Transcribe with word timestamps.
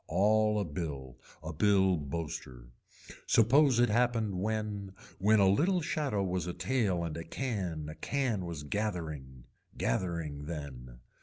All 0.07 0.59
a 0.59 0.65
bill, 0.65 1.19
a 1.43 1.53
bill 1.53 1.95
boaster. 1.95 2.69
Suppose 3.27 3.79
it 3.79 3.89
happened 3.89 4.41
when, 4.41 4.93
when 5.19 5.39
a 5.39 5.47
little 5.47 5.79
shadow 5.81 6.23
was 6.23 6.47
a 6.47 6.55
tail 6.55 7.03
and 7.03 7.15
a 7.17 7.23
can 7.23 7.87
a 7.87 7.93
can 7.93 8.47
was 8.47 8.63
gathering. 8.63 9.43
Gathering 9.77 10.45
then. 10.45 11.01